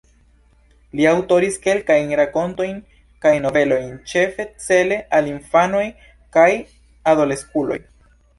[0.99, 2.79] Li aŭtoris kelkajn rakontojn
[3.25, 5.85] kaj novelojn, ĉefe cele al infanoj
[6.39, 6.49] kaj
[7.15, 7.81] adoleskuloj.